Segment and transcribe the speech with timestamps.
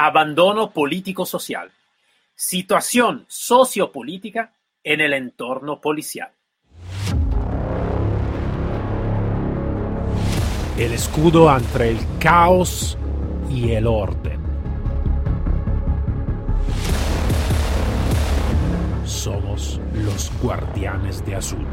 [0.00, 1.72] abandono político-social,
[2.36, 4.52] situación sociopolítica
[4.84, 6.30] en el entorno policial.
[10.76, 12.96] El escudo entre el caos
[13.50, 14.40] y el orden.
[19.04, 21.66] Somos los guardianes de azul.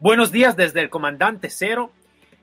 [0.00, 1.92] Buenos días desde el comandante Cero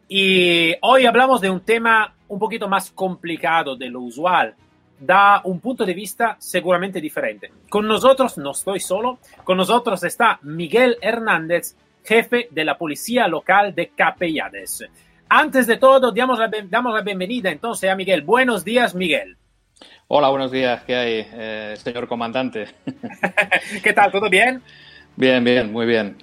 [0.07, 4.53] y hoy hablamos de un tema un poquito más complicado de lo usual,
[4.99, 7.51] da un punto de vista seguramente diferente.
[7.67, 13.73] Con nosotros no estoy solo, con nosotros está Miguel Hernández, jefe de la policía local
[13.73, 14.85] de Capellades.
[15.27, 18.21] Antes de todo, damos la, damos la bienvenida entonces a Miguel.
[18.21, 19.35] Buenos días, Miguel.
[20.09, 20.83] Hola, buenos días.
[20.83, 22.67] ¿Qué hay, eh, señor comandante?
[23.83, 24.11] ¿Qué tal?
[24.11, 24.61] ¿Todo bien?
[25.15, 26.17] Bien, bien, muy bien.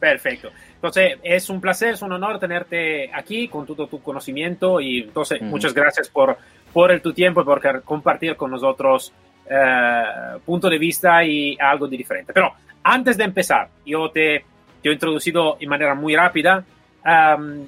[0.00, 0.50] Perfecto.
[0.78, 5.42] Entonces, es un placer, es un honor tenerte aquí con todo tu conocimiento y entonces
[5.42, 6.38] muchas gracias por,
[6.72, 9.12] por el, tu tiempo y por compartir con nosotros
[9.50, 10.02] eh,
[10.46, 12.32] punto de vista y algo de diferente.
[12.32, 12.52] Pero
[12.84, 14.44] antes de empezar, yo te,
[14.80, 16.64] te he introducido de manera muy rápida.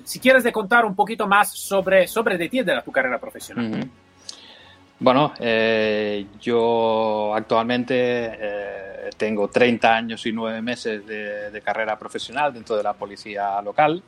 [0.04, 3.88] si quieres de contar un poquito más sobre, sobre de ti, de tu carrera profesional.
[5.00, 12.76] Bueno, eh, yo actualmente eh, tengo 30 años y 9 meses de, carrera profesional dentro
[12.76, 14.02] de la policía local.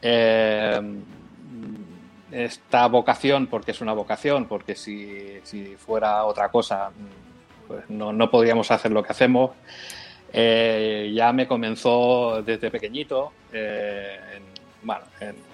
[0.00, 0.80] Eh,
[2.30, 5.40] esta vocación, porque es una vocación, porque si,
[5.76, 6.90] fuera otra cosa,
[7.66, 9.50] pues no, no, podríamos hacer lo que hacemos,
[10.32, 13.32] ya me comenzó desde pequeñito,
[14.84, 15.49] bueno, en,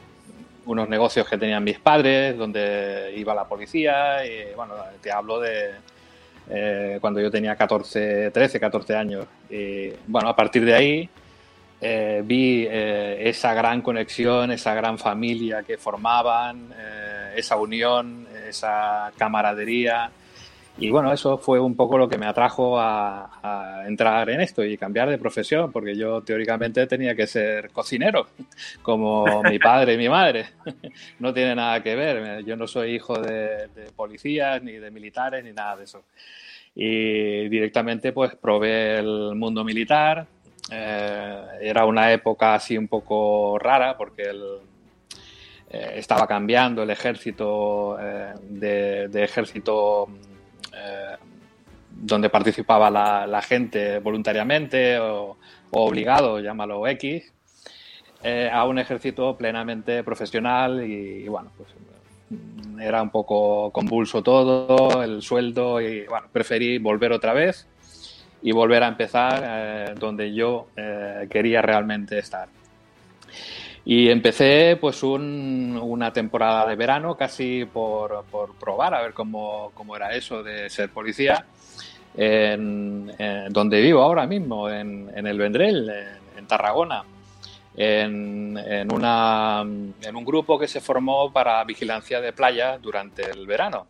[0.67, 5.70] unos negocios que tenían mis padres, donde iba la policía, y bueno, te hablo de
[6.48, 9.27] eh, cuando yo tenía 14, 13, 14 años.
[9.50, 11.08] Y bueno, a partir de ahí
[11.81, 16.75] eh, vi eh, esa gran conexión, esa gran familia que formaban,
[17.34, 20.11] esa unión, esa camaradería
[20.79, 24.77] y bueno, eso fue un poco lo que me atrajo a, entrar en esto y
[24.77, 28.27] cambiar de profesión, porque yo teóricamente tenía que ser cocinero,
[28.83, 30.47] como mi padre y mi madre.
[31.19, 35.53] No tiene nada que ver, yo no soy hijo de, policías, ni de militares, ni
[35.53, 36.05] nada de eso.
[36.75, 40.27] Y directamente pues probé el mundo militar.
[40.70, 44.25] Eh, era una época así un poco rara, porque
[45.70, 50.09] eh, estaba cambiando el ejército eh, de ejército
[50.77, 51.17] eh,
[51.91, 55.37] donde participaba la, gente voluntariamente o,
[55.70, 57.33] obligado, llámalo X,
[58.23, 61.70] eh, a un ejército plenamente profesional y, bueno, pues
[62.81, 67.67] era un poco convulso todo, el sueldo y bueno, preferí volver otra vez
[68.42, 70.69] y volver a empezar eh, donde yo
[71.31, 72.48] quería realmente estar.
[73.89, 78.24] Y empecé pues una temporada de verano casi por,
[78.58, 81.47] probar a ver cómo, era eso de ser policía,
[82.17, 83.07] en,
[83.51, 85.89] donde vivo ahora mismo, en, el Vendrell,
[86.36, 87.05] en, Tarragona,
[87.77, 93.86] en, una, en un grupo que se formó para vigilancia de playa durante el verano.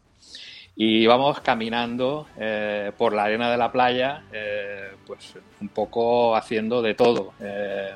[0.77, 6.83] Y íbamos caminando eh, por la arena de la playa, eh, pues un poco haciendo
[6.83, 7.33] de todo.
[7.41, 7.95] Eh,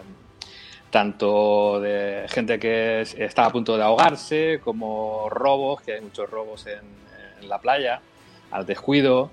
[0.91, 6.67] tanto de gente que está a punto de ahogarse, como robos, que hay muchos robos
[6.67, 8.03] en, la playa,
[8.51, 9.31] al descuido,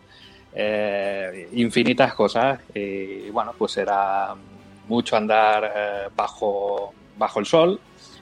[0.53, 2.59] eh, infinitas cosas.
[2.73, 4.34] Y bueno, pues era
[4.88, 7.79] mucho andar eh, bajo, bajo el sol,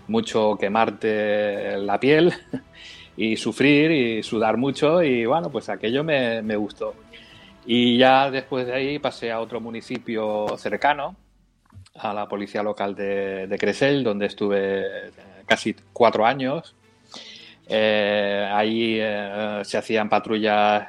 [0.08, 2.34] mucho quemarte la piel
[3.18, 6.96] y sufrir y sudar mucho y bueno, pues aquello me, me gustó.
[7.66, 11.16] Y ya después de ahí pasé a otro municipio cercano,
[11.98, 15.12] a la policía local de, de Cresel, donde estuve eh,
[15.46, 16.76] casi cuatro años.
[17.68, 20.88] Eh, ahí eh, se hacían patrullas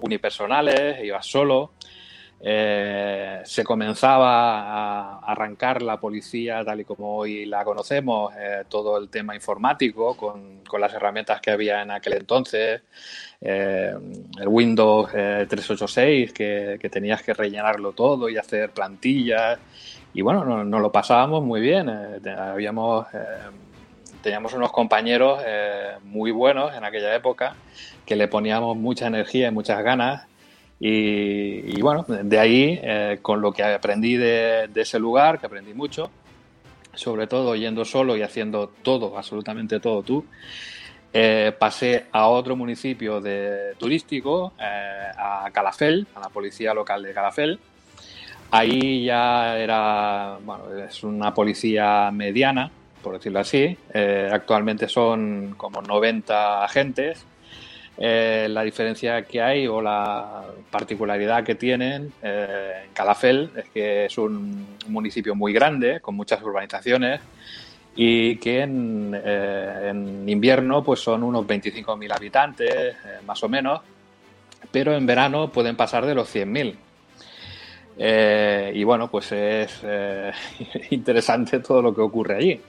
[0.00, 1.72] unipersonales, iba solo.
[2.40, 8.32] se comenzaba a arrancar la policía tal y como hoy la conocemos,
[8.68, 12.82] todo el tema informático con, con, las herramientas que había en aquel entonces,
[13.40, 19.58] el Windows 386 que, que, tenías que rellenarlo todo y hacer plantillas
[20.16, 21.90] y bueno, nos, lo pasábamos muy bien.
[21.90, 23.18] Eh, habíamos, eh,
[24.22, 27.54] teníamos unos compañeros eh, muy buenos en aquella época
[28.06, 30.26] que le poníamos mucha energía y muchas ganas.
[30.80, 32.80] Y, bueno, de ahí,
[33.20, 36.10] con lo que aprendí de, ese lugar, que aprendí mucho,
[36.94, 40.26] sobre todo yendo solo y haciendo todo, absolutamente todo tú,
[41.58, 47.58] pasé a otro municipio de, turístico, a Calafel, a la policía local de Calafel,
[48.50, 52.70] Ahí ya era, bueno, es una policía mediana,
[53.02, 53.76] por decirlo así.
[53.92, 57.24] Eh, actualmente son como 90 agentes.
[57.98, 64.04] Eh, la diferencia que hay o la particularidad que tienen eh, en Calafel es que
[64.04, 67.20] es un municipio muy grande, con muchas urbanizaciones,
[67.96, 72.94] y que en, en invierno pues son unos 25.000 habitantes,
[73.26, 73.80] más o menos,
[74.70, 76.74] pero en verano pueden pasar de los 100.000.
[77.98, 80.32] Eh, y bueno, pues es eh,
[80.90, 82.60] interesante todo lo que ocurre allí,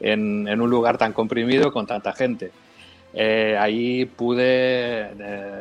[0.00, 2.50] en, un lugar tan comprimido con tanta gente.
[3.14, 5.08] Eh, ahí pude,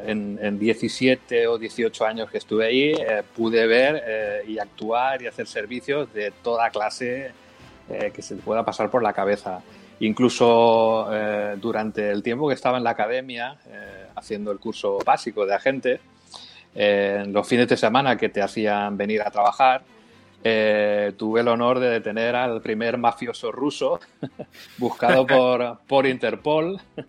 [0.06, 2.94] en, 17 o 18 años que estuve ahí,
[3.36, 7.31] pude ver y actuar y hacer servicios de toda clase
[8.13, 9.62] que se pueda pasar por la cabeza.
[10.02, 11.10] Incluso
[11.56, 13.58] durante el tiempo que estaba en la academia,
[14.13, 16.02] haciendo el curso básico de agente,
[16.75, 19.84] en los fines de semana que te hacían venir a trabajar,
[20.44, 24.00] eh, tuve el honor de detener al primer mafioso ruso
[24.78, 26.80] buscado por, por Interpol.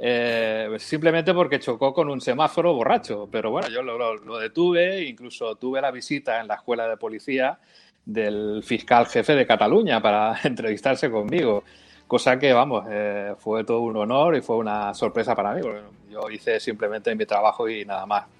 [0.00, 3.28] Eh, simplemente porque chocó con un semáforo borracho.
[3.32, 7.58] Pero bueno, yo lo, lo, detuve, incluso tuve la visita en la escuela de policía
[8.04, 11.64] del fiscal jefe de Cataluña para entrevistarse conmigo.
[12.06, 15.82] Cosa que, vamos, eh, fue todo un honor y fue una sorpresa para mí, porque
[16.10, 18.37] yo hice simplemente mi trabajo y nada más.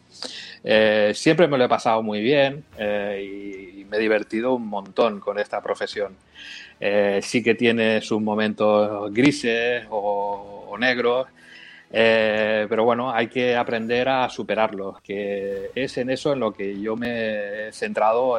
[0.64, 5.18] Eh, siempre me lo he pasado muy bien eh, y, me he divertido un montón
[5.18, 6.14] con esta profesión.
[6.78, 11.26] Eh, sí que tiene sus momentos grises o, negros,
[11.90, 16.96] pero bueno, hay que aprender a superarlos, que es en eso en lo que yo
[16.96, 18.38] me he centrado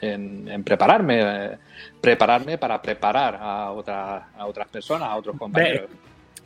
[0.00, 1.58] en, prepararme,
[2.00, 5.90] prepararme para preparar a, a otras personas, a otros compañeros.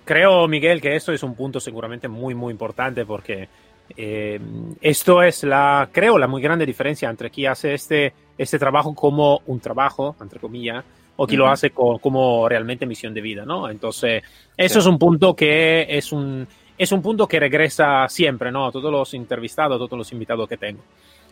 [0.05, 3.49] Creo, Miguel, que esto es un punto seguramente muy, muy importante porque
[3.97, 4.41] eh,
[4.81, 9.43] esto es la, creo, la muy grande diferencia entre quien hace este, este trabajo como
[9.47, 10.85] un trabajo, entre comillas,
[11.17, 13.71] o quien lo hace como realmente misión de vida, ¿no?
[13.71, 14.23] Entonces,
[14.57, 16.47] eso es un punto que es un,
[16.77, 18.67] es un punto que regresa siempre, ¿no?
[18.67, 20.83] A todos los entrevistados, a todos los invitados que tengo.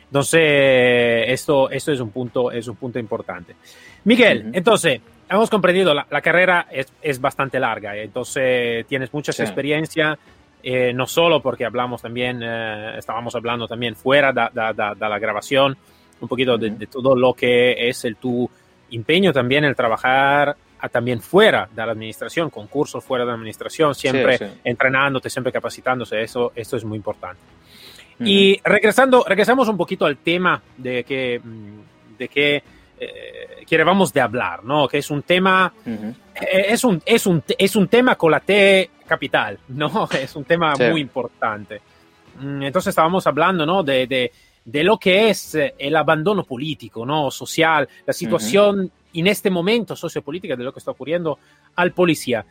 [0.04, 3.56] Entonces, esto, esto es, un punto, es un punto importante.
[4.04, 10.18] Miguel, entonces, hemos comprendido, la, la carrera es, es, bastante larga, entonces tienes mucha experiencia
[10.62, 15.76] eh, no solo porque hablamos también, eh, estábamos hablando también fuera de, la grabación,
[16.20, 18.48] un poquito de, todo lo que es el tu
[18.90, 20.56] empeño también el trabajar
[20.90, 26.52] también fuera de la administración, concursos fuera de la administración, siempre entrenándote, siempre capacitándose, eso,
[26.56, 27.40] esto es muy importante.
[28.24, 32.62] Y regresando, regresamos un poquito al tema de que, mm, de que
[33.04, 34.86] eh, queremos de hablar, ¿no?
[34.86, 38.90] Que es un tema, eh, es, un, es, un, es un tema con la T
[39.06, 40.08] capital, ¿no?
[40.12, 41.80] Es un tema muy importante.
[42.38, 43.82] Mm, entonces estábamos hablando, ¿no?
[43.82, 44.30] De, de,
[44.64, 47.30] de, lo que es eh, el abandono político, ¿no?
[47.30, 51.38] Social, la situación en este momento sociopolítica de lo que está ocurriendo
[51.76, 52.44] al policía.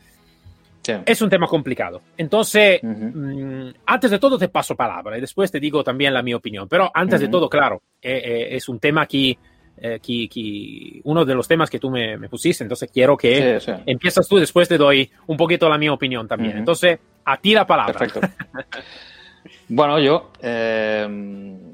[1.06, 2.02] Es un tema complicado.
[2.18, 6.34] Entonces, mm, antes de todo te paso palabra y después te digo también la mi
[6.34, 6.68] opinión.
[6.68, 9.38] Pero antes de todo, claro, es un tema que
[9.78, 14.68] eh, uno de los temas que tú me, pusiste, entonces quiero que empiezas tú, después
[14.68, 16.58] te doy un poquito la mi opinión también.
[16.58, 17.94] Entonces, a ti la palabra.
[17.94, 18.22] Perfecto.
[19.70, 21.08] bueno, yo, eh,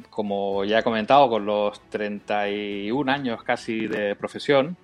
[0.10, 4.78] como ya he comentado, con los 31 años casi de profesión,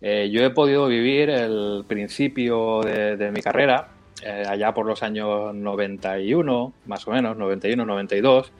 [0.00, 3.88] eh, yo he podido vivir el principio de, de mi carrera
[4.46, 8.52] allá por los años 91, más o menos, 91, 92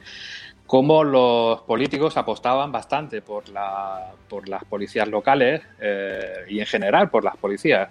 [0.72, 7.10] cómo los políticos apostaban bastante por, la, por las policías locales eh, y en general
[7.10, 7.90] por las policías.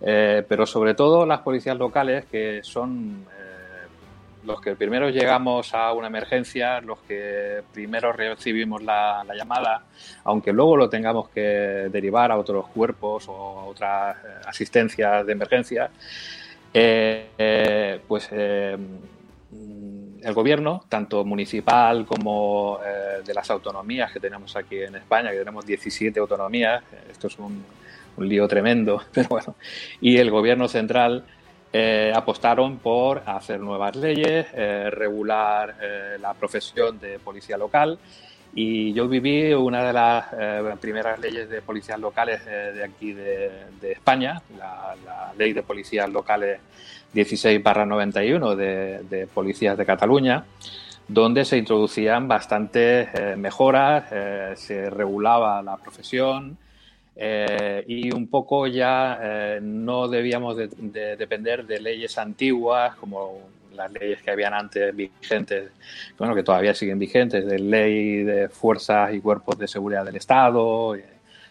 [0.00, 5.92] Eh, pero sobre todo las policías locales que son eh, los que primero llegamos a
[5.92, 9.82] una emergencia, los que primero recibimos la, llamada,
[10.24, 11.42] aunque luego lo tengamos que
[11.92, 15.90] derivar a otros cuerpos o a otras asistencias de emergencia,
[16.72, 18.30] pues
[20.22, 25.38] el gobierno, tanto municipal como eh, de las autonomías que tenemos aquí en España, que
[25.38, 27.64] tenemos 17 autonomías, esto es un,
[28.18, 29.54] lío tremendo, pero bueno,
[30.00, 31.24] y el gobierno central
[31.72, 35.76] eh, apostaron por hacer nuevas leyes, eh, regular
[36.20, 37.98] la profesión de policía local.
[38.54, 44.42] Y yo viví una de las primeras leyes de policías locales de aquí de, España,
[44.58, 46.58] la, la, ley de policías locales
[47.12, 50.44] 16 91 de, de Policías de Cataluña,
[51.08, 56.58] donde se introducían bastantes eh, mejoras, eh, se regulaba la profesión
[57.16, 63.40] eh, y un poco ya no debíamos de, depender de leyes antiguas como
[63.74, 65.70] las leyes que habían antes vigentes,
[66.18, 70.94] bueno, que todavía siguen vigentes, de ley de fuerzas y cuerpos de seguridad del Estado,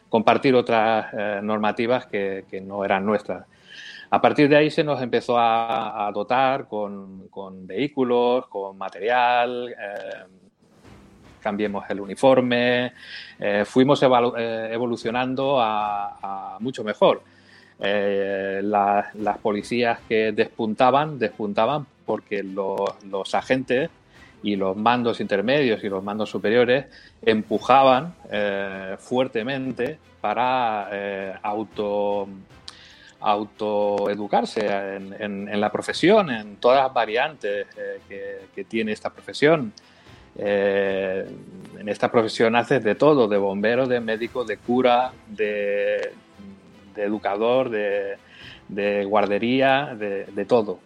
[0.09, 3.45] compartir otras normativas que no eran nuestras.
[4.09, 10.23] A partir de ahí se nos empezó a, dotar con, vehículos, con material, eh,
[11.41, 12.93] cambiemos el uniforme,
[13.37, 17.21] eh, fuimos eh, evolucionando a, mucho mejor.
[17.79, 23.89] las policías que despuntaban, despuntaban porque los, agentes
[24.41, 26.85] y los mandos intermedios y los mandos superiores
[27.21, 28.15] empujaban
[28.99, 32.29] fuertemente para auto
[33.19, 37.67] autoeducarse en, la profesión, en todas las variantes
[38.09, 39.73] eh, que, tiene esta profesión.
[40.37, 41.27] Eh,
[41.79, 46.11] en esta profesión haces de todo, de bombero, de médico, de cura, de,
[46.95, 50.79] educador, de, guardería, de, todo.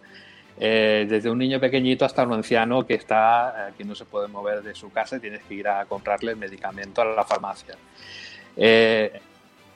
[0.58, 4.62] Eh, desde un niño pequeñito hasta un anciano que está que no se puede mover
[4.62, 7.74] de su casa y tienes que ir a comprarle el medicamento a la farmacia.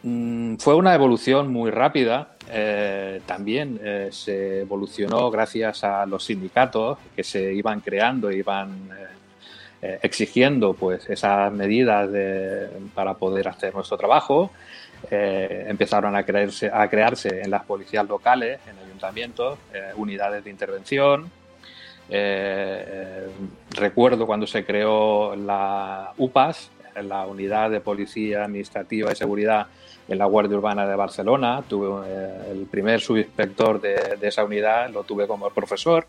[0.06, 2.28] Mm, fue una evolución muy rápida.
[2.48, 8.88] Eh, también eh, se evolucionó gracias a los sindicatos que se iban creando, iban
[9.82, 12.08] eh, exigiendo pues esas medidas
[12.94, 14.52] para poder hacer nuestro trabajo.
[15.10, 19.58] empezaron a crearse, a crearse en las policías locales, en ayuntamientos,
[19.96, 21.30] unidades de intervención.
[23.70, 26.70] recuerdo cuando se creó la UPAS,
[27.02, 29.66] la Unidad de Policía Administrativa y Seguridad
[30.08, 31.62] en la Guardia Urbana de Barcelona.
[31.68, 36.06] Tuve eh, el primer subinspector de, esa unidad, lo tuve como profesor.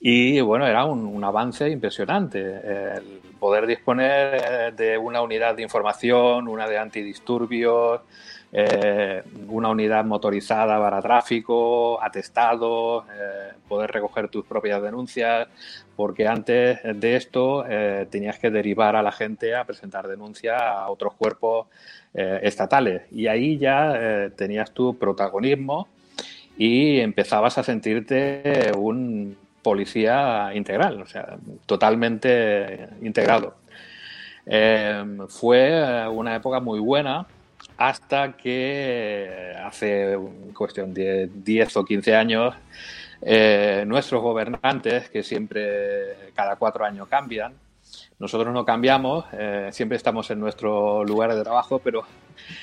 [0.00, 2.40] Y bueno, era un, avance impresionante.
[2.40, 8.00] El poder disponer eh, de una unidad de información, una de antidisturbios,
[8.52, 13.04] eh, una unidad motorizada para tráfico, atestado,
[13.68, 15.46] poder recoger tus propias denuncias,
[16.00, 17.62] porque antes de esto
[18.08, 21.66] tenías que derivar a la gente a presentar denuncia a otros cuerpos
[22.12, 23.02] eh, estatales.
[23.12, 25.86] Y ahí ya eh, tenías tu protagonismo
[26.58, 33.54] y empezabas a sentirte un policía integral, o sea, totalmente integrado.
[34.44, 37.28] Eh, fue una época muy buena
[37.76, 40.18] hasta que hace
[40.52, 42.54] cuestión de 10 o 15 años
[43.22, 47.54] nuestros gobernantes, que siempre cada cuatro años cambian,
[48.20, 52.04] nosotros no cambiamos, eh, siempre estamos en nuestro lugar de trabajo, pero...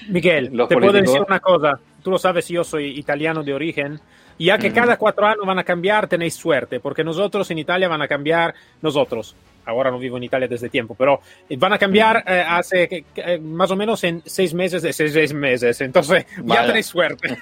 [0.07, 3.99] Miguel, te puedo decir una cosa, tú lo sabes, yo soy italiano de origen,
[4.37, 8.03] ya que cada cuatro años van a cambiar, tenéis suerte, porque nosotros en Italia van
[8.03, 9.35] a cambiar, nosotros,
[9.65, 11.21] ahora no vivo en Italia desde tiempo, pero
[11.57, 15.81] van a cambiar eh, hace eh, más o menos en seis meses de seis, meses,
[15.81, 17.35] entonces ya tenéis suerte.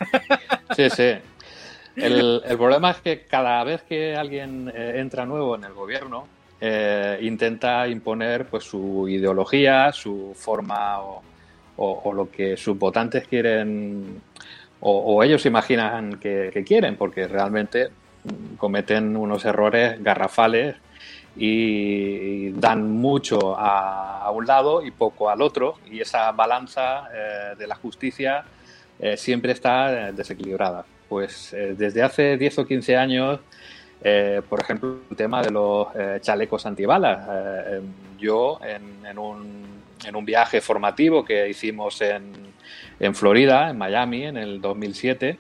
[0.74, 1.16] Sí, sí.
[1.96, 6.28] El, problema es que cada vez que alguien entra nuevo en el gobierno,
[6.62, 11.00] eh, intenta imponer pues su ideología, su forma
[11.78, 14.22] o, lo que sus votantes quieren
[14.80, 17.90] o, ellos imaginan que, quieren, porque realmente
[18.58, 20.76] cometen unos errores garrafales
[21.36, 27.68] y, dan mucho a, un lado y poco al otro, y esa balanza eh, de
[27.68, 28.44] la justicia
[29.00, 30.86] eh, siempre está desequilibrada.
[31.10, 33.40] Pues desde hace 10 o 15 años
[34.08, 37.28] eh, por ejemplo, el tema de los eh, chalecos antibalas.
[37.28, 37.82] Eh,
[38.20, 39.66] yo, en, un,
[40.24, 45.38] viaje formativo que hicimos en, Florida, en Miami, en el 2007,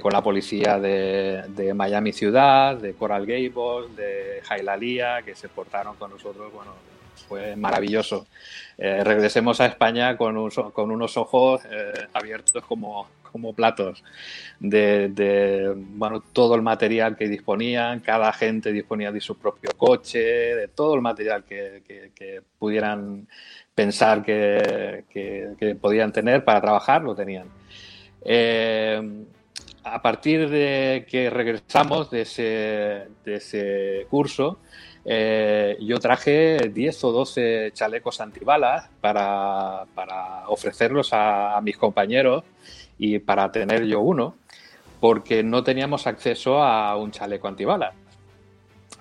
[0.00, 6.12] con la policía de, Miami Ciudad, de Coral Gables, de Hialeah, que se portaron con
[6.12, 6.72] nosotros, bueno,
[7.32, 8.26] fue maravilloso.
[8.76, 11.62] regresemos a España con, con unos ojos
[12.12, 14.04] abiertos como, como platos
[14.60, 20.68] de, bueno, todo el material que disponían, cada gente disponía de su propio coche, de
[20.68, 23.26] todo el material que, pudieran
[23.74, 27.48] pensar que, podían tener para trabajar, lo tenían.
[28.24, 29.24] Eh,
[29.84, 34.58] a partir de que regresamos de ese, de ese curso,
[35.04, 42.44] eh, yo traje 10 o 12 chalecos antibalas para, para ofrecerlos a, mis compañeros
[42.98, 44.36] y para tener yo uno,
[45.00, 47.94] porque no teníamos acceso a un chaleco antibalas.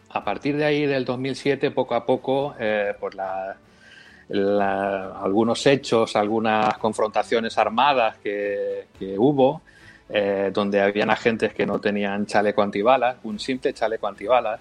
[0.09, 3.15] A partir de ahí, del 2007, poco a poco, eh, pues
[4.29, 9.61] algunos hechos, algunas confrontaciones armadas que, hubo,
[10.09, 14.59] eh, donde habían agentes que no tenían chaleco antibalas, un simple chaleco antibalas,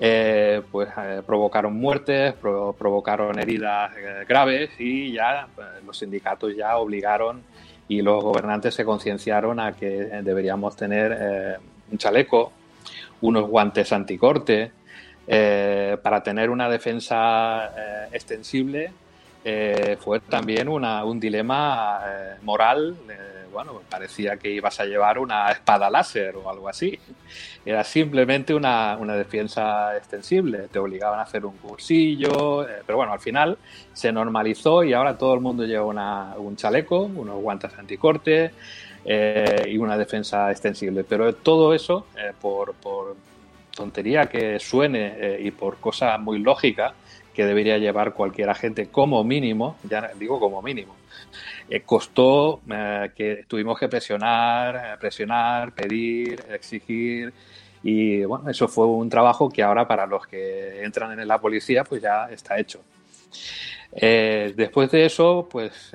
[0.00, 0.88] eh, pues
[1.26, 3.90] provocaron muertes, provocaron heridas
[4.28, 5.48] graves y ya
[5.84, 7.42] los sindicatos ya obligaron
[7.88, 9.88] y los gobernantes se concienciaron a que
[10.22, 11.56] deberíamos tener eh,
[11.90, 12.52] un chaleco
[13.20, 14.70] unos guantes anticorte,
[15.26, 18.92] para tener una defensa extensible
[19.98, 22.00] fue también un dilema
[22.42, 22.96] moral
[23.52, 26.98] bueno, parecía que ibas a llevar una espada láser o algo así.
[27.64, 33.20] Era simplemente una, defensa extensible, te obligaban a hacer un cursillo, eh, pero bueno, al
[33.20, 33.58] final
[33.92, 35.84] se normalizó y ahora todo el mundo lleva
[36.36, 38.52] un chaleco, unos guantes anticorte
[39.04, 41.04] eh, y una defensa extensible.
[41.04, 43.16] Pero todo eso, eh, por, por,
[43.74, 46.94] tontería que suene y por cosa muy lógica,
[47.38, 50.96] que debería llevar cualquier agente como mínimo, ya digo como mínimo,
[51.70, 57.32] eh, costó eh, que tuvimos que presionar, eh, presionar, pedir, exigir.
[57.84, 61.84] Y bueno, eso fue un trabajo que ahora para los que entran en la policía
[61.84, 62.80] pues ya está hecho.
[63.92, 65.92] después de eso, pues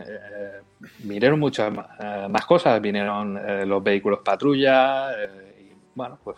[1.00, 5.12] vinieron muchas más cosas, vinieron los vehículos patrulla
[5.60, 6.38] y bueno, pues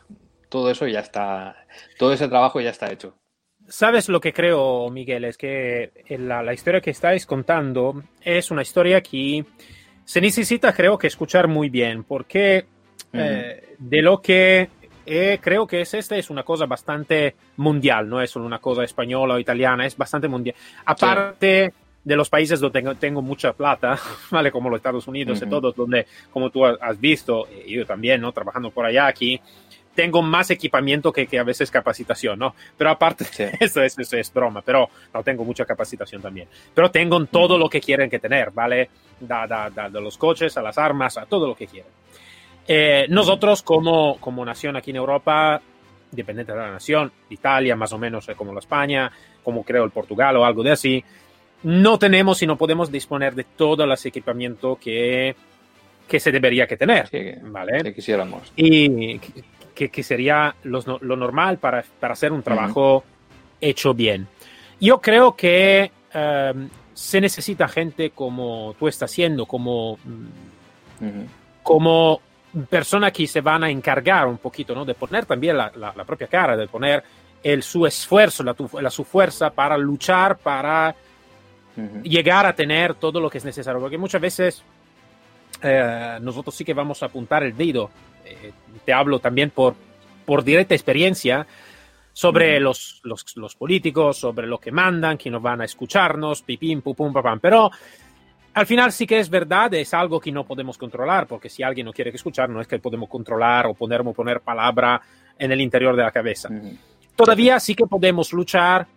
[0.50, 1.56] todo eso ya está,
[2.00, 3.14] todo ese trabajo ya está hecho.
[3.68, 9.02] Sabes lo que creo, Miguel, es que la, historia que estáis contando es una historia
[9.02, 9.44] que
[10.04, 12.66] se necesita, creo que, escuchar muy bien, porque
[13.12, 14.70] eh, de lo que
[15.06, 18.84] eh, creo que es esta es una cosa bastante mundial, no es solo una cosa
[18.84, 20.56] española o italiana, es bastante mundial.
[20.86, 23.98] Aparte de los países donde tengo, tengo, mucha plata,
[24.32, 24.52] ¿vale?
[24.52, 28.32] Como los Estados Unidos y todos, donde, como tú has visto, yo también, ¿no?
[28.32, 29.40] Trabajando por allá aquí,
[29.96, 32.54] tengo más equipamiento que, que a veces capacitación, ¿no?
[32.78, 33.26] Pero aparte,
[33.60, 36.48] eso, eso, es broma, pero no tengo mucha capacitación también.
[36.74, 38.90] Pero tengo todo lo que quieren que tener, ¿vale?
[39.20, 41.92] Da, da, da, de los coches a las armas, a todo lo que quieren.
[42.68, 45.62] Eh, nosotros como, como nación aquí en Europa,
[46.12, 49.12] dependiente de la nación, Italia más o menos como la España,
[49.44, 51.04] como creo el Portugal o algo de así,
[51.64, 55.36] no tenemos y no podemos disponer de todo el equipamiento que,
[56.08, 57.10] que se debería que tener,
[57.44, 57.84] ¿vale?
[57.84, 58.52] Que quisiéramos.
[58.56, 59.20] Y
[59.76, 63.04] que, sería lo, normal para, hacer un trabajo
[63.62, 64.28] hecho bien.
[64.80, 70.00] Yo creo que em, se necesita gente como tú estás haciendo, como,
[71.62, 72.22] como
[72.70, 74.86] persona que se van a encargar un poquito, ¿no?
[74.86, 75.72] De poner también la,
[76.06, 77.04] propia cara, de poner
[77.44, 80.96] el, su esfuerzo, la, su fuerza para luchar, para
[82.04, 83.82] llegar a tener todo lo que es necesario.
[83.82, 84.64] Porque muchas veces
[85.62, 87.90] eh, nosotros sí que vamos a apuntar el dedo
[88.44, 88.52] eh,
[88.84, 89.76] te hablo también por,
[90.26, 91.46] por directa experiencia
[92.14, 97.42] sobre los, los, políticos, sobre lo que mandan, quiénes van a escucharnos, pipim, pupum, papam.
[97.42, 97.70] Pero
[98.54, 101.86] al final sí que es verdad, es algo que no podemos controlar, porque si alguien
[101.86, 105.02] no quiere que escuchar, no es que podemos controlar o poner, poner palabra
[105.38, 106.48] en el interior de la cabeza.
[107.18, 108.88] Todavía sí que podemos luchar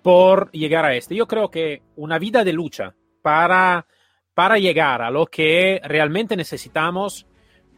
[0.00, 1.16] por llegar a este.
[1.16, 3.84] Yo creo que una vida de lucha para,
[4.32, 7.29] para llegar a lo que realmente necesitamos Mm,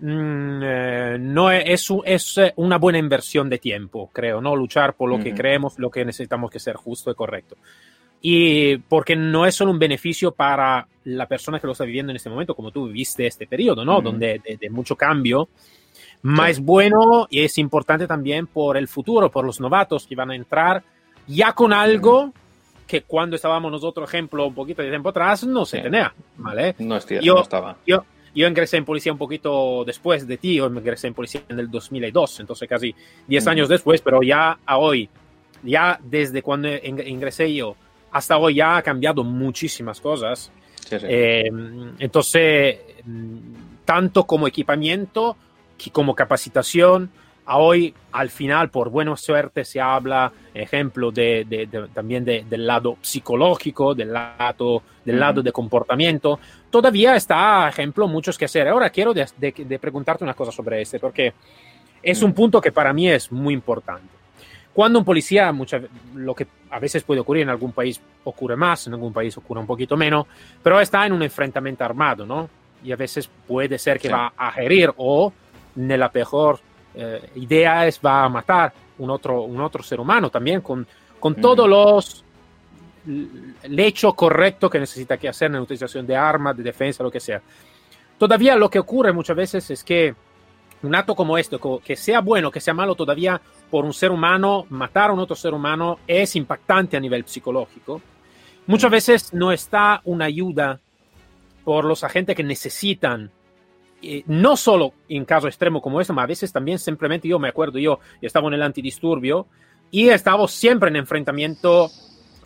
[0.02, 4.56] no es, es, eh, una buena inversión de tiempo, creo, ¿no?
[4.56, 7.56] Luchar por lo que creemos, lo que necesitamos que ser justo y correcto.
[8.20, 12.16] Y porque no es solo un beneficio para la persona que lo está viviendo en
[12.16, 14.00] este momento, como tú viviste este periodo, ¿no?
[14.00, 15.48] Donde de, mucho cambio,
[16.22, 20.36] más bueno y es importante también por el futuro, por los novatos que van a
[20.36, 20.82] entrar
[21.28, 22.32] ya con algo
[22.86, 26.74] que cuando estábamos nosotros, ejemplo, un poquito de tiempo atrás, no se tenía, ¿vale?
[26.80, 27.76] No, no estaba.
[27.86, 31.58] Yo, yo ingresé en policía un poquito después de ti, yo ingresé en policía en
[31.58, 32.94] el 2002, entonces casi
[33.26, 35.08] 10 años después, pero ya a hoy,
[35.62, 37.76] ya desde cuando ingresé yo
[38.12, 40.52] hasta hoy ya ha cambiado muchísimas cosas.
[40.90, 41.50] Eh,
[41.98, 42.78] entonces,
[43.84, 45.36] tanto como equipamiento,
[45.90, 47.10] como capacitación,
[47.46, 54.12] hoy, al final, por buena suerte, se habla, ejemplo, de, también del lado psicológico, del
[54.12, 56.38] lado, del lado de comportamiento.
[56.70, 58.68] Todavía está, ejemplo, muchos que hacer.
[58.68, 61.32] Ahora quiero de, preguntarte una cosa sobre este, porque
[62.02, 64.08] es un punto que para mí es muy importante.
[64.72, 65.52] Cuando un policía,
[66.14, 69.60] lo que a veces puede ocurrir en algún país ocurre más, en algún país ocurre
[69.60, 70.26] un poquito menos,
[70.62, 72.48] pero está en un enfrentamiento armado, ¿no?
[72.82, 75.30] Y a veces puede ser que va a herir o,
[75.76, 76.60] en la peor
[76.94, 80.86] eh, idea es va a matar un otro, un otro ser humano también con,
[81.18, 82.24] con todos los
[83.04, 87.10] el hecho correcto que necesita que hacer en la utilización de armas, de defensa, lo
[87.10, 87.42] que sea.
[88.16, 90.14] Todavía lo que ocurre muchas veces es que
[90.82, 94.66] un acto como este, que sea bueno, que sea malo, todavía por un ser humano,
[94.68, 98.00] matar a un otro ser humano es impactante a nivel psicológico.
[98.66, 100.80] Muchas veces no está una ayuda
[101.64, 103.30] por los agentes que necesitan
[104.02, 107.48] eh, no solo en caso extremo como este, pero a veces también simplemente yo me
[107.48, 109.46] acuerdo, yo, estaba en el antidisturbio
[109.90, 111.88] y estaba siempre en enfrentamiento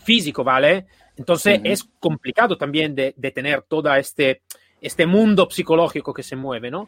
[0.05, 0.87] físico, ¿vale?
[1.16, 4.42] Entonces es complicado también de, tener todo este,
[4.81, 6.87] este mundo psicológico que se mueve, ¿no?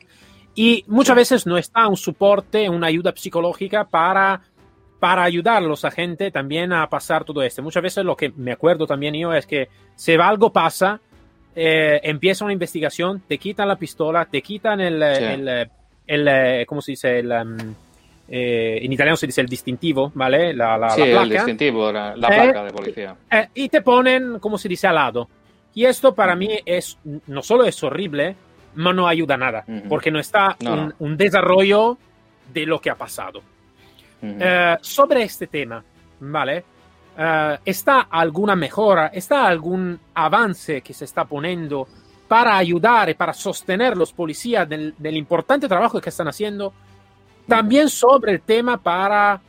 [0.58, 4.42] y muchas veces no está un soporte, una ayuda psicológica para,
[4.98, 7.62] para ayudar a los agentes también a pasar todo esto.
[7.62, 11.00] Muchas veces lo que me acuerdo también yo es que si algo pasa,
[11.60, 15.68] eh, empieza una investigación, te quitan la pistola, te quitan el, el,
[16.06, 17.18] el, ¿cómo se dice?
[17.18, 17.56] El, um,
[18.28, 20.52] eh, en italiano se dice el distintivo, ¿vale?
[20.54, 21.22] La, la, sí, la placa.
[21.24, 23.16] el distintivo, la, la placa de policía.
[23.30, 25.28] Eh, y te ponen, como se dice, al lado.
[25.74, 28.36] Y esto para mí es, no solo es horrible,
[28.76, 29.88] pero no ayuda a nada, uh -huh.
[29.88, 31.98] porque no está No, un, un desarrollo
[32.52, 33.42] de lo que ha pasado.
[34.22, 35.82] Eh, sobre este tema,
[36.20, 36.64] ¿vale?
[37.20, 41.88] Eh, ¿Está alguna mejora, está algún avance que se está poniendo
[42.28, 46.72] para ayudar y para sostener los policías del, del importante trabajo que están haciendo?
[47.48, 49.40] También sobre el tema para,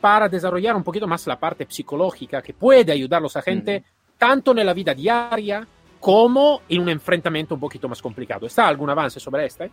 [0.00, 3.82] para desarrollar un poquito más la parte psicológica que puede ayudar a los agentes
[4.16, 5.66] tanto en la vida diaria
[6.00, 8.46] como en un enfrentamiento un poquito más complicado.
[8.46, 9.70] ¿Está algún avance sobre este?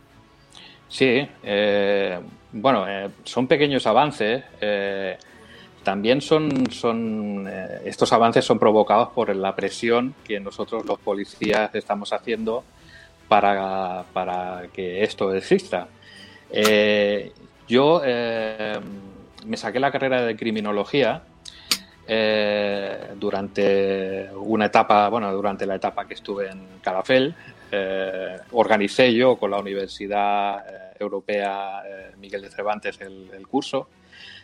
[0.88, 2.20] Sí, eh,
[2.52, 4.44] bueno, eh, son pequeños avances.
[4.60, 5.16] eh,
[5.82, 12.12] también son, eh, estos avances son provocados por la presión que nosotros los policías estamos
[12.12, 12.64] haciendo
[13.28, 15.88] para, para que esto exista.
[16.50, 17.32] Eh,
[17.66, 18.78] yo eh,
[19.46, 21.22] me saqué la carrera de criminología
[23.16, 27.34] durante una etapa, bueno, durante la etapa que estuve en Calafell.
[27.70, 30.62] Eh, organicé yo con la Universidad
[31.00, 31.82] Europea
[32.18, 33.88] Miguel de Cervantes el curso.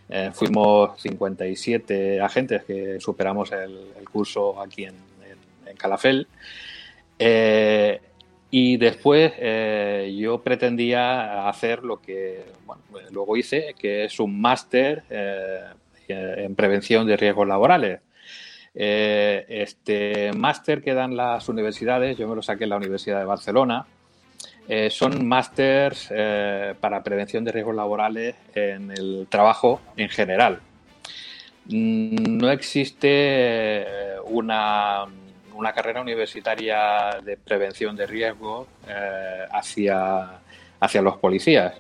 [0.09, 3.79] Eh, fuimos 57 agentes que superamos el,
[4.11, 4.95] curso aquí en,
[5.67, 6.27] en, Calafell.
[7.19, 8.01] Eh,
[8.51, 15.05] y después eh, yo pretendía hacer lo que bueno, luego hice, que es un máster
[16.09, 18.01] en prevención de riesgos laborales.
[18.73, 23.87] Este máster que dan las universidades, yo me lo saqué en la Universidad de Barcelona,
[24.71, 30.61] eh, son másters eh, para prevención de riesgos laborales en el trabajo en general.
[31.65, 35.07] Mm, No existe eh, una,
[35.55, 38.69] una carrera universitaria de prevención de riesgos
[39.51, 40.39] hacia,
[40.81, 41.73] hacia los policías.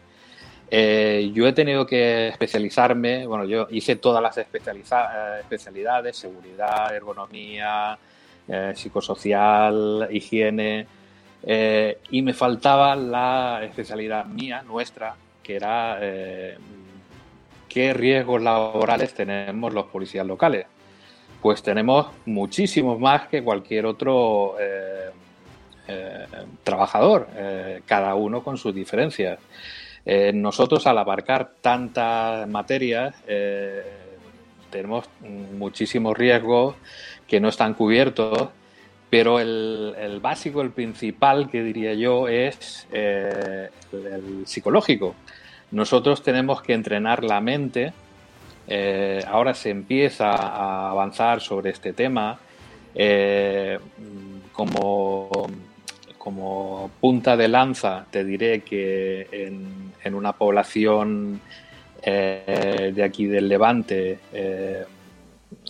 [0.70, 7.98] Yo he tenido que especializarme, bueno, yo hice todas las especialidades, seguridad, ergonomía,
[8.74, 10.86] psicosocial, higiene,
[11.42, 16.56] eh, y me faltaba la especialidad mía, nuestra, que era eh,
[17.68, 20.66] qué riesgos laborales tenemos los policías locales.
[21.40, 26.26] Pues tenemos muchísimos más que cualquier otro eh,
[26.64, 27.28] trabajador,
[27.86, 29.38] cada uno con sus diferencias.
[30.34, 33.14] Nosotros al abarcar tantas materias
[34.68, 35.08] tenemos
[35.56, 36.74] muchísimos riesgos
[37.26, 38.50] que no están cubiertos,
[39.10, 45.14] pero el, el básico, el principal que diría yo es eh, el, psicológico.
[45.70, 47.92] Nosotros tenemos que entrenar la mente.
[48.66, 52.38] eh, ahora se empieza a avanzar sobre este tema.
[52.94, 53.78] eh,
[54.52, 55.30] como,
[56.18, 59.28] como punta de lanza, te diré que
[60.02, 61.40] en, una población
[62.02, 64.18] de aquí del Levante,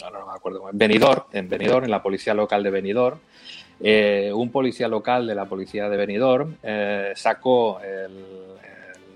[0.00, 3.18] no me acuerdo, en Benidorm, en Benidorm, en la policía local de Benidorm,
[3.80, 7.80] eh, un policía local de la policía de Benidorm eh, sacó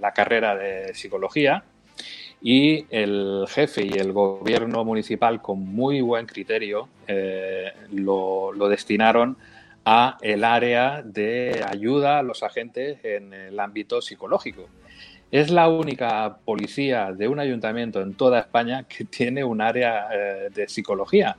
[0.00, 1.64] la carrera de psicología
[2.42, 9.36] y el jefe y el gobierno municipal con muy buen criterio eh, lo, lo destinaron
[9.84, 14.68] a el área de ayuda a los agentes en el ámbito psicológico.
[15.32, 20.50] Es la única policía de un ayuntamiento en toda España que tiene un área eh,
[20.54, 21.36] de psicología.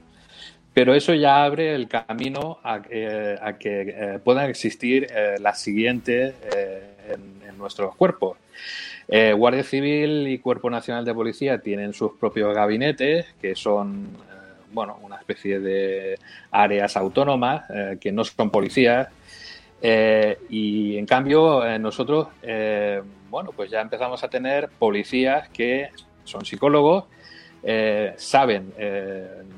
[0.73, 6.34] Pero eso ya abre el camino a, que eh, puedan existir eh, las siguientes
[7.08, 8.39] en, en nuestros cuerpos.
[9.36, 14.08] Guardia Civil y Cuerpo Nacional de Policía tienen sus propios gabinetes, que son
[14.71, 16.17] bueno, una especie de
[16.49, 17.65] áreas autónomas
[17.99, 19.10] que no son policías.
[19.86, 25.89] Eh, y en cambio, eh, nosotros, eh, bueno, pues ya empezamos a tener policías que
[26.24, 27.04] son psicólogos,
[28.15, 28.74] saben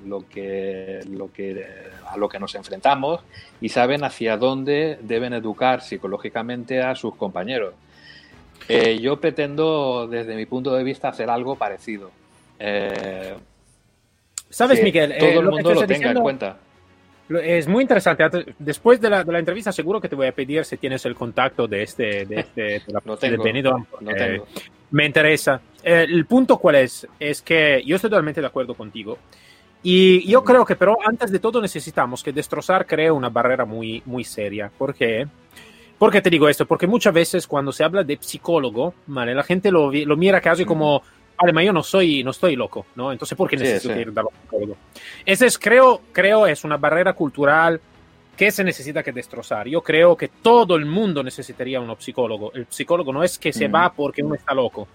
[0.06, 1.66] lo que, lo que,
[2.08, 3.22] a lo que nos enfrentamos
[3.62, 7.74] y saben hacia dónde deben educar psicológicamente a sus compañeros.
[9.02, 12.12] Yo pretendo, desde mi punto de vista, hacer algo parecido.
[14.50, 15.16] ¿Sabes, que Miguel?
[15.18, 16.58] Todo el mundo lo tenga en cuenta.
[17.30, 18.24] Es muy interesante.
[18.24, 21.06] Ante- Después de la, de la entrevista, seguro que te voy a pedir si tienes
[21.06, 23.44] el contacto de este, de este de la- de tengo.
[23.44, 24.46] Benidorm, Lo porque tengo.
[24.92, 25.60] me interesa.
[25.84, 29.18] Eh, el punto cuál es, es que yo estoy totalmente de acuerdo contigo.
[29.82, 34.02] Y yo creo que, pero antes de todo necesitamos que destrozar cree una barrera muy,
[34.06, 35.28] muy seria, porque
[35.98, 36.66] ¿Por qué te digo esto?
[36.66, 39.34] Porque muchas veces cuando se habla de psicólogo, ¿vale?
[39.34, 41.02] la gente lo, lo mira casi como,
[41.54, 43.12] ma yo no soy, no estoy loco, ¿no?
[43.12, 44.00] Entonces, ¿por qué necesito sí, sí.
[44.02, 44.78] ir al psicólogo?
[45.26, 47.80] Ese es, creo, creo, es una barrera cultural
[48.36, 49.68] que se necesita que destrozar.
[49.68, 52.52] Yo creo que todo el mundo necesitaría un psicólogo.
[52.54, 54.88] El psicólogo no es que se va porque uno está loco.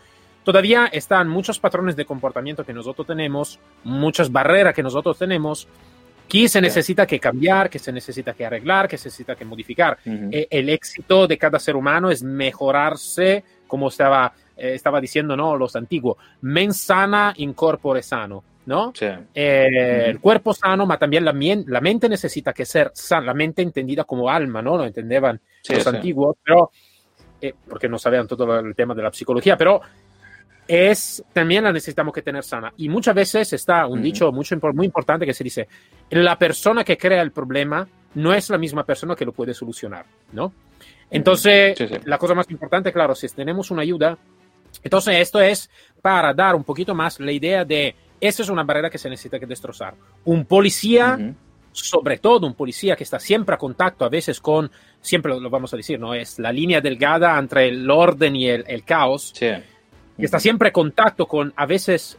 [0.44, 5.68] Todavía están muchos patrones de comportamiento que nosotros tenemos, muchas barreras que nosotros tenemos,
[6.29, 9.98] que se necesita que cambiar, que se necesita que arreglar, que se necesita que modificar.
[10.05, 10.46] -huh.
[10.50, 15.57] El éxito de cada ser humano es mejorarse, como estaba, eh, estaba diciendo ¿no?
[15.57, 18.44] los antiguos, mens sana in corpore sano.
[18.66, 18.92] ¿no?
[18.94, 19.07] Sí.
[19.35, 20.05] Eh.
[20.07, 21.33] El cuerpo sano, pero también la,
[21.66, 24.77] la, mente necesita que ser sana, la mente entendida como alma, ¿no?
[24.77, 25.88] Lo entendían sí, los sí.
[25.88, 26.70] antiguos, pero,
[27.40, 29.81] eh, porque no sabían todo el tema de la psicología, pero
[30.68, 32.73] es también la necesitamos que tener sana.
[32.77, 34.05] Y muchas veces está un uh -huh.
[34.05, 35.66] dicho mucho, muy importante que se dice,
[36.11, 40.05] la persona que crea el problema no es la misma persona que lo puede solucionar,
[40.33, 40.53] ¿no?
[41.11, 41.94] Entonces, sí, sí.
[42.05, 44.16] la cosa más importante, claro, si tenemos una ayuda,
[44.83, 45.71] entonces esto es
[46.03, 49.39] para dar un poquito más la idea de, esa es una barrera que se necesita
[49.39, 49.95] que destrozar.
[50.25, 51.17] Un policía...
[51.19, 51.35] Uh -huh
[51.73, 54.69] sobre todo un policía que está siempre a contacto, a veces con,
[55.01, 56.15] siempre lo, vamos a decir, ¿no?
[56.15, 59.31] Es la línea delgada entre el orden y el, el caos.
[59.33, 59.47] Sí
[60.21, 62.17] que está siempre en contacto con a veces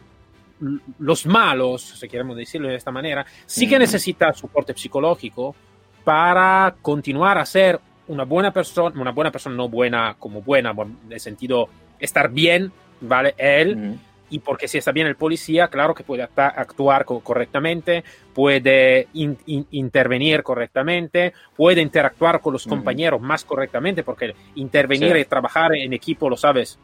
[0.99, 5.55] los malos, si queremos decirlo de esta manera, sí que necesita soporte psicológico
[6.03, 11.11] para continuar a ser una buena persona, una buena persona no buena como buena, en
[11.11, 11.69] el sentido
[12.01, 13.33] estar bien, ¿vale?
[13.37, 13.99] Él, uh -huh.
[14.31, 19.65] y porque si está bien el policía, claro que puede actuar correctamente, puede in, in,
[19.71, 22.71] intervenir correctamente, puede interactuar con los uh -huh.
[22.71, 25.19] compañeros más correctamente, porque intervenir sí.
[25.19, 26.77] y trabajar en equipo, lo sabes,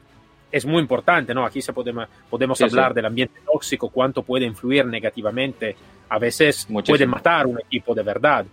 [0.51, 1.45] es muy importante, ¿no?
[1.45, 2.95] Aquí se podemos, podemos sí, hablar sí.
[2.95, 5.75] del ambiente tóxico, cuánto puede influir negativamente,
[6.09, 6.93] a veces Muchísimo.
[6.97, 8.45] puede matar un equipo de verdad,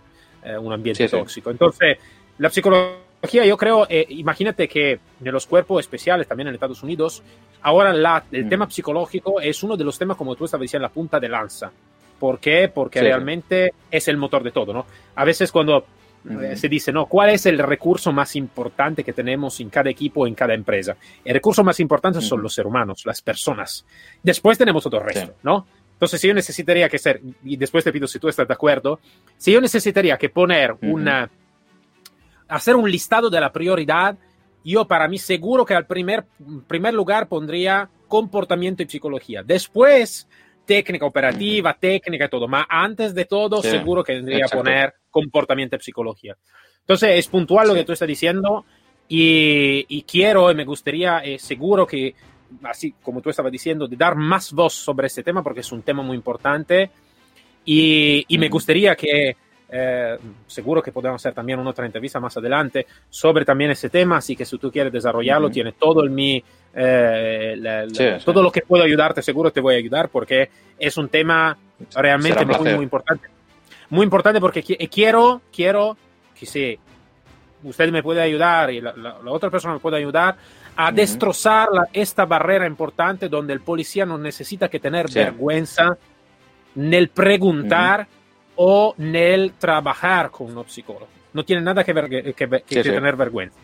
[0.43, 1.51] eh, un ambiente sí, tóxico.
[1.51, 1.97] Entonces,
[2.37, 4.91] la psicología, yo creo, eh, imagínate que
[5.23, 7.23] en los cuerpos especiales, también en Estados Unidos,
[7.61, 8.49] ahora la, el mm.
[8.49, 11.71] tema psicológico es uno de los temas, como tú estabas diciendo, la punta de lanza.
[12.19, 12.69] ¿Por qué?
[12.73, 14.85] Porque realmente es el motor de todo, ¿no?
[15.15, 15.85] A veces cuando
[16.27, 17.05] Uh se dice, ¿no?
[17.05, 20.95] ¿Cuál es el recurso más importante que tenemos en cada equipo, en cada empresa?
[21.23, 22.23] El recurso más importante -huh.
[22.23, 23.85] son los seres humanos, las personas.
[24.23, 25.33] Después tenemos otro resto, sí.
[25.43, 25.67] ¿no?
[25.93, 28.99] Entonces, si yo necesitaría que ser, y después te pido si tú estás de acuerdo,
[29.37, 31.29] si yo necesitaría que poner una,
[32.47, 34.17] hacer un listado de la prioridad,
[34.63, 36.25] yo para mí seguro que al primer,
[36.67, 39.43] primer lugar pondría comportamiento y psicología.
[39.43, 40.27] Después,
[40.65, 42.47] técnica operativa, técnica y todo.
[42.47, 43.69] Más antes de todo, sí.
[43.69, 46.35] seguro que tendría que poner comportamiento y psicología.
[46.79, 48.65] Entonces, es puntual lo que tú estás diciendo
[49.07, 52.15] y, y, quiero y me gustaría, eh, seguro que,
[52.63, 55.83] así como tú estabas diciendo, de dar más voz sobre este tema porque es un
[55.83, 56.91] tema muy importante
[57.63, 59.35] y, y me gustaría que,
[59.69, 64.17] eh, seguro que podemos hacer también una otra entrevista más adelante sobre también ese tema,
[64.17, 65.53] así que si tú quieres desarrollarlo, uh -huh.
[65.53, 68.43] tiene todo el mi, eh, la, la, sí, todo sí.
[68.43, 71.57] lo que puedo ayudarte, seguro te voy a ayudar porque es un tema
[71.93, 73.35] realmente muy, muy importante
[73.89, 75.97] muy importante porque quiero, quiero
[76.37, 76.77] que si
[77.63, 80.37] usted me puede ayudar y la, la, la otra persona me puede ayudar
[80.75, 80.93] a uh -huh.
[80.93, 85.19] destrozar la, esta barrera importante donde el policía no necesita que tener sí.
[85.19, 85.97] vergüenza
[86.75, 88.14] nel preguntar uh -huh.
[88.57, 91.07] O nel trabajar con un psicólogo.
[91.33, 93.57] No tiene nada que, ver, que, que, que sí, tener vergüenza.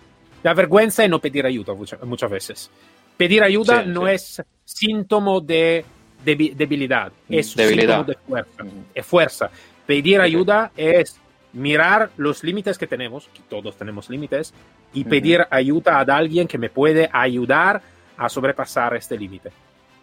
[0.43, 2.69] La vergüenza es no pedir ayuda muchas, veces.
[3.15, 5.85] Pedir ayuda no es síntoma de
[6.23, 8.05] debilidad, es debilidad.
[8.05, 8.63] síntoma de fuerza.
[8.93, 9.51] Es fuerza
[9.85, 11.19] Pedir ayuda es
[11.53, 14.53] mirar los límites que tenemos, que todos tenemos límites,
[14.93, 17.81] y pedir ayuda a alguien que me puede ayudar
[18.17, 19.51] a sobrepasar este límite.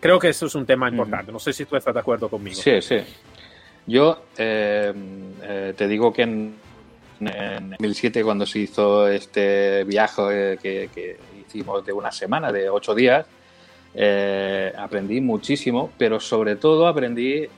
[0.00, 1.32] Creo que eso es un tema importante.
[1.32, 2.56] No sé si tú estás de acuerdo conmigo.
[2.56, 2.98] Sí, sí.
[3.88, 4.92] Yo eh,
[5.42, 6.54] eh, te digo que en,
[7.20, 12.94] en 2007, cuando se hizo este viaje eh, que, hicimos de una semana, de ocho
[12.94, 13.24] días,
[14.76, 17.48] aprendí muchísimo, pero sobre todo aprendí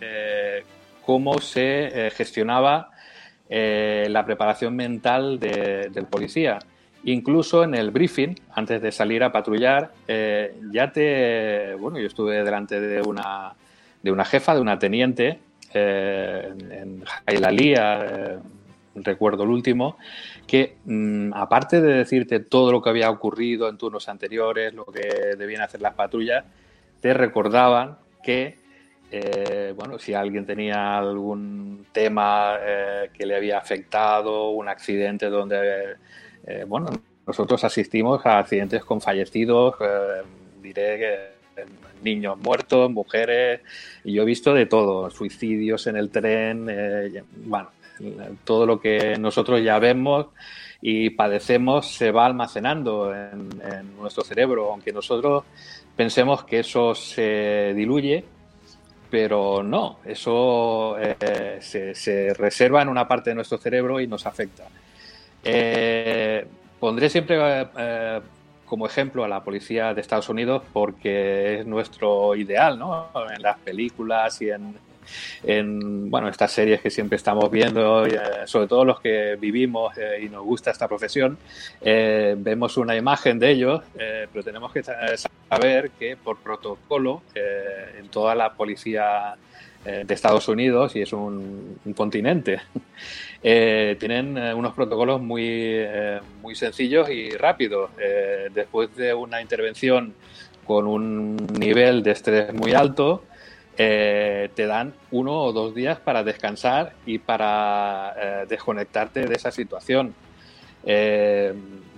[1.05, 2.91] cómo se gestionaba
[3.49, 6.61] la preparación mental de, del policía.
[7.03, 11.75] Incluso en el briefing, antes de salir a patrullar, ya te.
[11.75, 13.53] Bueno, yo estuve delante de una,
[14.01, 15.41] de una jefa, de una teniente,
[15.73, 18.39] eh, en Jailalía, eh,
[18.97, 19.97] recuerdo el último,
[20.47, 25.37] que mmm, aparte de decirte todo lo que había ocurrido en turnos anteriores, lo que
[25.37, 26.45] debían hacer las patrullas,
[27.01, 28.59] te recordaban que
[29.13, 32.57] eh, bueno, si alguien tenía algún tema
[33.13, 35.97] que le había afectado, un accidente donde,
[36.69, 36.91] bueno,
[37.27, 39.75] nosotros asistimos a accidentes con fallecidos,
[40.63, 41.40] diré que
[42.03, 43.61] niños muertos, mujeres,
[44.05, 46.67] y yo he visto de todo, suicidios en el tren,
[47.45, 47.71] bueno,
[48.45, 50.29] todo lo que nosotros ya vemos
[50.81, 53.51] y padecemos se va almacenando en,
[53.99, 55.45] nuestro cerebro, aunque nosotros
[55.95, 58.25] pensemos que eso se diluye,
[59.11, 64.65] pero no, eso eh, se, reserva en una parte de nuestro cerebro y nos afecta.
[65.45, 66.47] Eh,
[66.79, 68.21] pondré siempre eh,
[68.71, 73.09] como ejemplo a la policía de Estados Unidos porque es nuestro ideal, ¿no?
[73.37, 74.77] En las películas y en,
[75.43, 80.23] en bueno, estas series que siempre estamos viendo, eh, sobre todo los que vivimos eh,
[80.23, 81.37] y nos gusta esta profesión,
[81.81, 83.83] eh, vemos una imagen de ellos,
[84.33, 89.35] pero tenemos que saber que por protocolo en toda la policía
[89.85, 92.61] de Estados Unidos, y es un, continente,
[93.43, 95.87] tienen unos protocolos muy,
[96.43, 97.91] muy sencillos y rápidos.
[98.53, 100.15] después de una intervención
[100.67, 103.25] con un nivel de estrés muy alto,
[103.83, 109.51] eh, te dan uno o dos días para descansar y para eh, desconectarte de esa
[109.51, 110.15] situación.
[110.85, 111.55] Eh,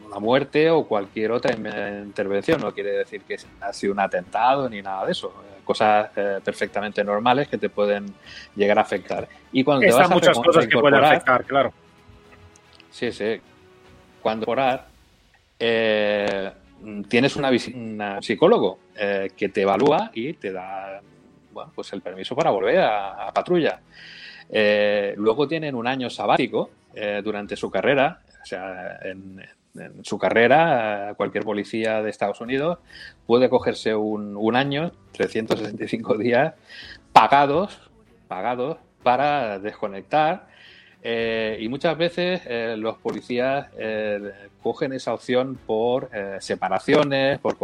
[0.07, 4.81] una muerte o cualquier otra intervención no quiere decir que ha sido un atentado ni
[4.81, 5.35] nada de eso.
[5.65, 6.11] Cosas
[6.45, 8.07] perfectamente normales que te pueden
[8.57, 9.29] llegar a afectar.
[9.53, 11.73] Y cuando te vas a muchas cosas que pueden afectar, claro.
[12.91, 13.41] Sí, sí.
[14.21, 14.87] Cuando orar,
[15.59, 18.79] tienes una, un psicólogo
[19.37, 21.01] que te evalúa y te da
[21.53, 23.81] bueno, pues el permiso para volver a, patrulla.
[24.49, 29.41] Eh, luego tienen un año sabático eh, durante su carrera, o sea, en,
[30.03, 32.79] su carrera cualquier policía de Estados Unidos
[33.27, 36.55] puede cogerse un, un año, 365 días,
[37.13, 37.79] pagados,
[38.29, 40.53] pagados para desconectar
[41.05, 44.21] eh, y muchas veces eh, los policías eh,
[44.63, 46.09] cogen esa opción por
[46.39, 47.57] separaciones, por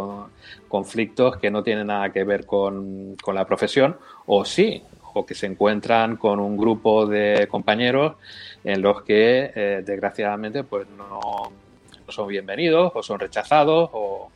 [0.66, 4.82] conflictos que no tienen nada que ver con, la profesión, o sí,
[5.14, 8.16] o que se encuentran con un grupo de compañeros
[8.64, 11.52] en los que desgraciadamente pues no,
[12.08, 14.30] son bienvenidos o son rechazados o,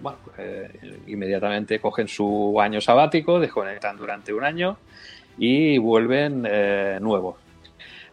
[0.00, 0.70] bueno, pues,
[1.06, 4.78] inmediatamente cogen su año sabático, desconectan durante un año
[5.38, 6.42] y vuelven
[7.00, 7.36] nuevos.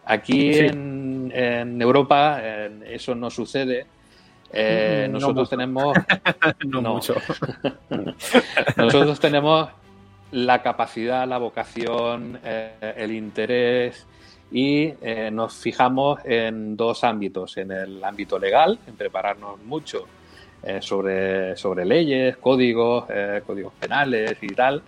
[0.05, 2.41] Aquí en, Europa
[2.85, 3.85] eso no sucede.
[4.53, 5.97] Eh, mm, nosotros tenemos.
[6.65, 7.15] no, mucho.
[8.77, 9.69] nosotros tenemos
[10.31, 14.05] la capacidad, la vocación, eh, el interés
[14.51, 17.57] y eh, nos fijamos en dos ámbitos.
[17.57, 20.05] En el ámbito legal, en prepararnos mucho
[20.81, 23.05] sobre, sobre leyes, códigos,
[23.45, 24.81] códigos penales y tal.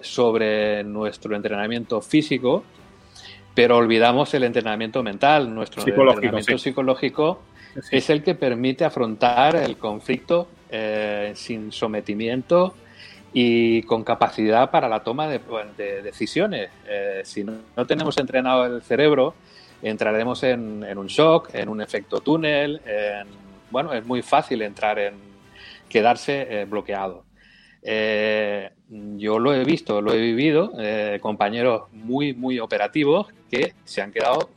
[0.00, 2.64] sobre nuestro entrenamiento físico,
[3.54, 5.52] pero olvidamos el entrenamiento mental.
[5.52, 7.40] Nuestro entrenamiento psicológico
[7.90, 12.74] es el que permite afrontar el conflicto eh, sin sometimiento
[13.32, 15.40] y con capacidad para la toma de,
[16.02, 16.70] decisiones.
[16.86, 19.34] Eh, si no, tenemos entrenado el cerebro,
[19.82, 22.80] entraremos en, un shock, en un efecto túnel.
[23.70, 25.30] bueno, es muy fácil entrar en
[25.90, 27.26] quedarse eh, bloqueado.
[27.82, 34.00] Eh, yo lo he visto, lo he vivido, eh, compañeros muy, muy operativos que se
[34.00, 34.50] han quedado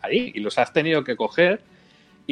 [0.00, 1.60] ahí y los has tenido que coger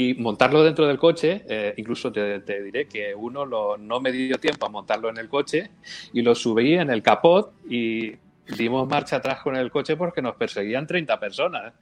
[0.01, 1.75] y montarlo dentro del coche.
[1.77, 5.71] incluso te, diré que uno no me dio tiempo a montarlo en el coche
[6.13, 8.13] y lo subí en el capot y
[8.57, 11.73] dimos marcha atrás con el coche porque nos perseguían 30 personas.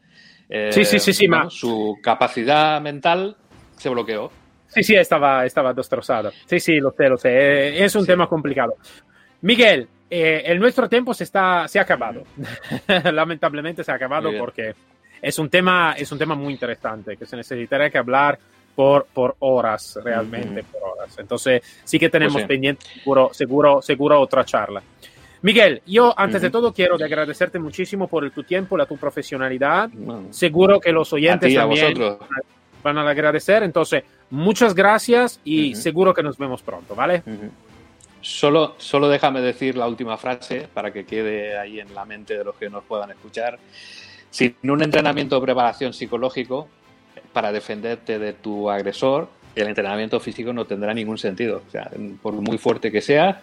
[0.70, 1.28] sí, sí, sí, sí.
[1.50, 3.36] Su capacidad mental
[3.76, 4.30] se bloqueó.
[4.68, 6.32] Sí, sí, estaba, estaba destrozado.
[6.46, 7.84] Sí, sí, lo sé, lo sé.
[7.84, 8.76] Es un tema complicado.
[9.42, 12.22] Miguel, eh, el nuestro tiempo se, está, se ha acabado.
[13.12, 14.74] Lamentablemente se ha acabado porque
[15.22, 18.38] es un, tema, es un tema muy interesante que se necesitaría que hablar
[18.74, 21.18] por, por horas, realmente por horas.
[21.18, 24.82] Entonces, sí que tenemos pues pendiente seguro, seguro, seguro otra charla.
[25.42, 29.90] Miguel, yo antes de todo quiero agradecerte muchísimo por tu tiempo, la tu profesionalidad.
[30.30, 32.18] Seguro que los oyentes también
[32.82, 33.62] van a agradecer.
[33.62, 37.22] Entonces, muchas gracias y seguro que nos vemos pronto, ¿vale?
[38.20, 42.42] Solo, solo déjame decir la última frase para que quede ahí en la mente de
[42.42, 43.58] los que nos puedan escuchar.
[44.36, 46.68] Sin un entrenamiento de preparación psicológico
[47.32, 51.62] para defenderte de tu agresor, el entrenamiento físico no tendrá ningún sentido.
[51.66, 53.38] O sea, por muy fuerte que seas,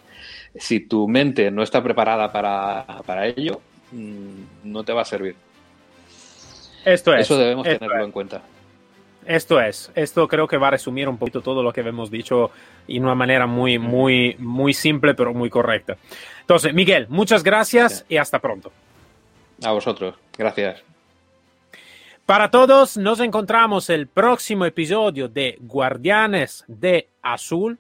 [0.56, 3.60] si tu mente no está preparada para, para ello,
[3.92, 5.36] mm, no te va a servir.
[6.86, 7.22] Esto es.
[7.22, 8.44] Eso debemos tenerlo en cuenta.
[9.26, 12.52] Esto es, esto creo que va a resumir un poquito todo lo que hemos dicho
[12.88, 15.98] en una manera muy, muy, muy simple, pero muy correcta.
[16.42, 18.72] Entonces, Miguel, muchas gracias y hasta pronto.
[19.64, 20.84] A vosotros, gracias.
[22.26, 27.80] Para todos, nos encontramos el próximo episodio de Guardianes de Azul,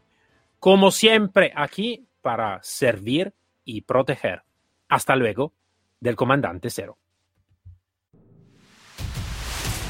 [0.59, 3.33] como siempre aquí para servir
[3.63, 4.43] y proteger.
[4.89, 5.53] Hasta luego,
[6.01, 6.97] del comandante cero.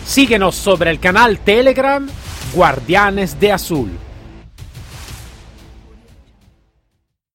[0.06, 2.08] Síguenos sobre el canal Telegram
[2.54, 3.90] Guardianes de Azul.